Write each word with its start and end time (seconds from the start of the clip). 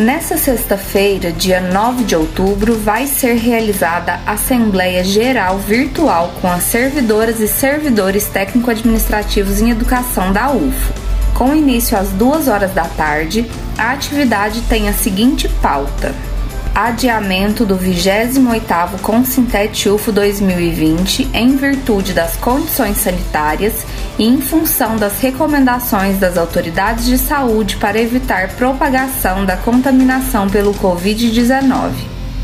Nessa 0.00 0.36
sexta-feira, 0.36 1.30
dia 1.30 1.60
9 1.60 2.02
de 2.02 2.16
outubro, 2.16 2.76
vai 2.76 3.06
ser 3.06 3.34
realizada 3.34 4.18
a 4.26 4.32
Assembleia 4.32 5.04
Geral 5.04 5.56
Virtual 5.56 6.32
com 6.42 6.48
as 6.48 6.64
servidoras 6.64 7.38
e 7.38 7.46
servidores 7.46 8.26
técnico-administrativos 8.26 9.62
em 9.62 9.70
educação 9.70 10.32
da 10.32 10.50
UFO. 10.50 10.92
Com 11.32 11.54
início 11.54 11.96
às 11.96 12.10
2 12.10 12.48
horas 12.48 12.74
da 12.74 12.84
tarde, 12.84 13.48
a 13.78 13.92
atividade 13.92 14.62
tem 14.62 14.88
a 14.88 14.92
seguinte 14.92 15.48
pauta: 15.62 16.12
adiamento 16.74 17.64
do 17.64 17.76
28º 17.78 19.00
Consintete 19.00 19.88
UFO 19.88 20.10
2020 20.10 21.30
em 21.32 21.56
virtude 21.56 22.12
das 22.12 22.34
condições 22.36 22.96
sanitárias 22.96 23.86
e 24.18 24.24
em 24.24 24.40
função 24.40 24.96
das 24.96 25.20
recomendações 25.20 26.18
das 26.18 26.36
autoridades 26.36 27.04
de 27.06 27.16
saúde 27.16 27.76
para 27.76 28.00
evitar 28.00 28.48
propagação 28.56 29.44
da 29.44 29.56
contaminação 29.56 30.48
pelo 30.48 30.74
Covid-19. 30.74 31.92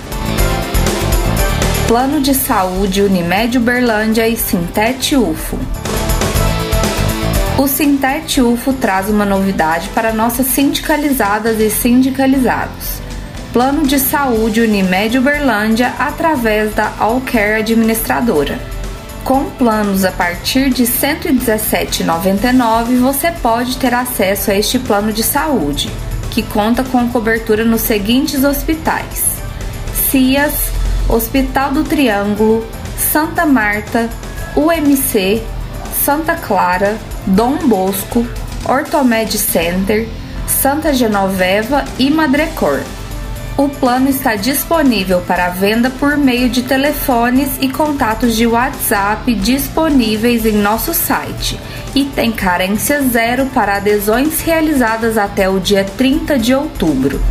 Plano 1.89 2.21
de 2.21 2.35
Saúde 2.35 3.03
Unimed 3.03 3.59
Uberlândia 3.59 4.29
e 4.29 4.37
Sintete 4.37 5.17
UFO. 5.17 5.59
O 7.59 7.67
Sintete 7.67 8.41
UFO 8.41 8.73
traz 8.75 9.11
uma 9.11 9.25
novidade 9.25 9.89
para 9.89 10.13
nossas 10.13 10.47
sindicalizadas 10.47 11.59
e 11.59 11.69
sindicalizados. 11.69 13.03
Plano 13.55 13.87
de 13.87 13.99
Saúde 14.01 14.61
Unimed 14.63 15.17
Uberlândia 15.17 15.95
através 15.97 16.75
da 16.75 16.93
Allcare 16.99 17.61
Administradora. 17.61 18.59
Com 19.23 19.45
planos 19.45 20.05
a 20.05 20.11
partir 20.11 20.71
de 20.71 20.83
R$ 20.83 20.91
117,99, 20.91 22.99
você 22.99 23.31
pode 23.31 23.77
ter 23.77 23.95
acesso 23.95 24.51
a 24.51 24.57
este 24.57 24.81
plano 24.81 25.13
de 25.13 25.23
saúde, 25.23 25.89
que 26.33 26.43
conta 26.43 26.83
com 26.83 27.09
cobertura 27.09 27.65
nos 27.65 27.83
seguintes 27.83 28.43
hospitais: 28.43 29.25
CIAS, 30.11 30.73
Hospital 31.09 31.75
do 31.75 31.85
Triângulo, 31.85 32.67
Santa 32.99 33.47
Marta, 33.47 34.11
UMC, 34.57 35.41
Santa 36.05 36.35
Clara, 36.35 36.99
Dom 37.25 37.59
Bosco, 37.69 38.27
Ortomed 38.69 39.39
Center, 39.39 40.09
Santa 40.49 40.93
Genoveva 40.93 41.85
e 42.01 42.11
Madrecor. 42.11 42.81
O 43.57 43.69
plano 43.69 44.09
está 44.09 44.35
disponível 44.35 45.21
para 45.21 45.49
venda 45.49 45.89
por 45.89 46.17
meio 46.17 46.49
de 46.49 46.65
telefones 46.65 47.51
e 47.61 47.69
contatos 47.69 48.35
de 48.35 48.49
WhatsApp 48.49 49.33
disponíveis 49.33 50.45
em 50.45 50.55
nosso 50.55 50.93
site 50.93 51.57
e 51.95 52.05
tem 52.05 52.33
carência 52.33 53.01
zero 53.03 53.47
para 53.47 53.77
adesões 53.77 54.41
realizadas 54.41 55.17
até 55.17 55.49
o 55.49 55.61
dia 55.61 55.85
30 55.85 56.37
de 56.37 56.53
outubro. 56.53 57.23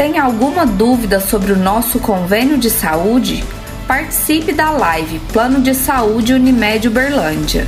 Tem 0.00 0.18
alguma 0.18 0.64
dúvida 0.64 1.20
sobre 1.20 1.52
o 1.52 1.58
nosso 1.58 2.00
convênio 2.00 2.56
de 2.56 2.70
saúde? 2.70 3.44
Participe 3.86 4.50
da 4.50 4.70
live 4.70 5.18
Plano 5.30 5.60
de 5.60 5.74
Saúde 5.74 6.32
Unimed 6.32 6.88
Uberlândia. 6.88 7.66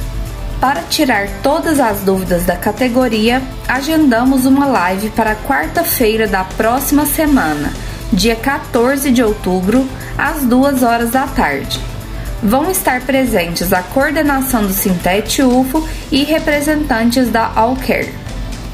Para 0.59 0.81
tirar 0.81 1.29
todas 1.43 1.79
as 1.79 2.01
dúvidas 2.01 2.47
da 2.47 2.57
categoria, 2.57 3.43
agendamos 3.69 4.47
uma 4.47 4.65
live 4.65 5.11
para 5.11 5.37
quarta-feira 5.37 6.27
da 6.27 6.43
próxima 6.43 7.05
semana, 7.05 7.71
dia 8.11 8.35
14 8.35 9.11
de 9.11 9.23
outubro, 9.23 9.87
às 10.17 10.43
2 10.43 10.83
horas 10.83 11.11
da 11.11 11.27
tarde. 11.27 11.79
Vão 12.43 12.71
estar 12.71 13.03
presentes 13.03 13.75
a 13.75 13.83
coordenação 13.83 14.63
do 14.63 14.73
Sintete 14.73 15.43
UFO 15.43 15.87
e 16.11 16.25
representantes 16.25 17.29
da 17.29 17.53
Allcare. 17.55 18.22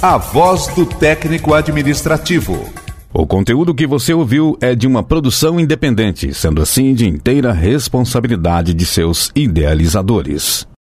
A 0.00 0.16
voz 0.16 0.68
do 0.68 0.86
técnico 0.86 1.52
administrativo. 1.52 2.64
O 3.12 3.26
conteúdo 3.26 3.74
que 3.74 3.86
você 3.86 4.14
ouviu 4.14 4.56
é 4.60 4.74
de 4.74 4.86
uma 4.86 5.02
produção 5.02 5.58
independente, 5.58 6.32
sendo 6.32 6.62
assim 6.62 6.94
de 6.94 7.06
inteira 7.06 7.52
responsabilidade 7.52 8.72
de 8.72 8.86
seus 8.86 9.32
idealizadores. 9.34 10.66